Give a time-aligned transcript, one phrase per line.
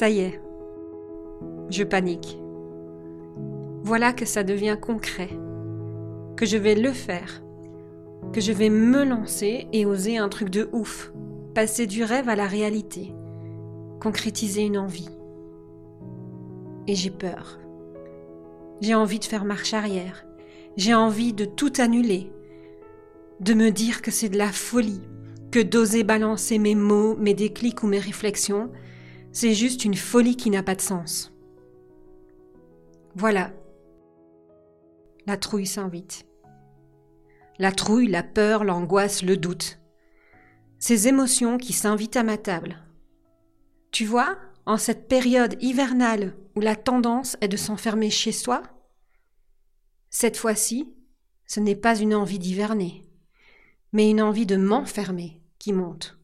[0.00, 0.40] Ça y est,
[1.68, 2.38] je panique.
[3.82, 5.28] Voilà que ça devient concret,
[6.38, 7.42] que je vais le faire,
[8.32, 11.12] que je vais me lancer et oser un truc de ouf,
[11.54, 13.12] passer du rêve à la réalité,
[14.00, 15.10] concrétiser une envie.
[16.86, 17.60] Et j'ai peur.
[18.80, 20.24] J'ai envie de faire marche arrière.
[20.78, 22.32] J'ai envie de tout annuler.
[23.40, 25.02] De me dire que c'est de la folie,
[25.50, 28.70] que d'oser balancer mes mots, mes déclics ou mes réflexions,
[29.32, 31.32] c'est juste une folie qui n'a pas de sens.
[33.14, 33.52] Voilà.
[35.26, 36.26] La trouille s'invite.
[37.58, 39.78] La trouille, la peur, l'angoisse, le doute.
[40.78, 42.78] Ces émotions qui s'invitent à ma table.
[43.90, 48.62] Tu vois, en cette période hivernale où la tendance est de s'enfermer chez soi,
[50.10, 50.92] cette fois-ci,
[51.46, 53.04] ce n'est pas une envie d'hiverner,
[53.92, 56.19] mais une envie de m'enfermer qui monte.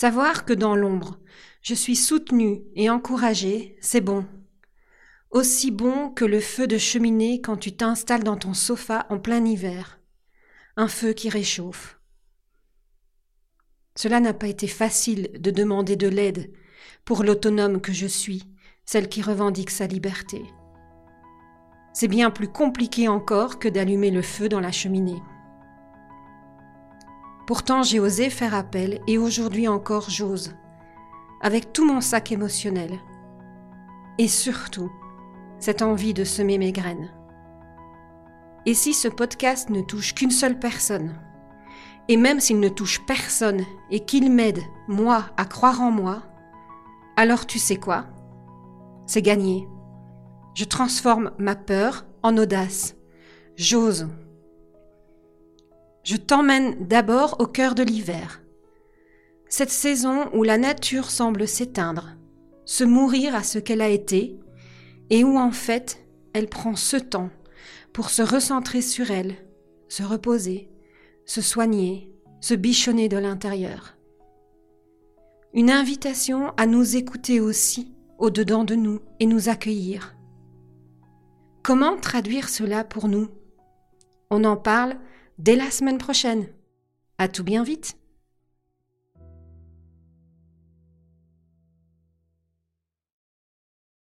[0.00, 1.18] Savoir que dans l'ombre,
[1.60, 4.24] je suis soutenue et encouragée, c'est bon.
[5.32, 9.44] Aussi bon que le feu de cheminée quand tu t'installes dans ton sofa en plein
[9.44, 9.98] hiver.
[10.76, 11.98] Un feu qui réchauffe.
[13.96, 16.52] Cela n'a pas été facile de demander de l'aide
[17.04, 18.44] pour l'autonome que je suis,
[18.84, 20.44] celle qui revendique sa liberté.
[21.92, 25.20] C'est bien plus compliqué encore que d'allumer le feu dans la cheminée.
[27.48, 30.54] Pourtant j'ai osé faire appel et aujourd'hui encore j'ose,
[31.40, 32.98] avec tout mon sac émotionnel.
[34.18, 34.92] Et surtout,
[35.58, 37.10] cette envie de semer mes graines.
[38.66, 41.14] Et si ce podcast ne touche qu'une seule personne,
[42.08, 46.24] et même s'il ne touche personne et qu'il m'aide, moi, à croire en moi,
[47.16, 48.08] alors tu sais quoi?
[49.06, 49.66] C'est gagné.
[50.52, 52.94] Je transforme ma peur en audace.
[53.56, 54.06] J'ose.
[56.08, 58.40] Je t'emmène d'abord au cœur de l'hiver.
[59.46, 62.16] Cette saison où la nature semble s'éteindre,
[62.64, 64.40] se mourir à ce qu'elle a été,
[65.10, 66.02] et où en fait
[66.32, 67.28] elle prend ce temps
[67.92, 69.34] pour se recentrer sur elle,
[69.88, 70.70] se reposer,
[71.26, 72.10] se soigner,
[72.40, 73.94] se bichonner de l'intérieur.
[75.52, 80.16] Une invitation à nous écouter aussi au-dedans de nous et nous accueillir.
[81.62, 83.28] Comment traduire cela pour nous?
[84.30, 84.96] On en parle
[85.38, 86.48] dès la semaine prochaine.
[87.18, 87.96] À tout bien vite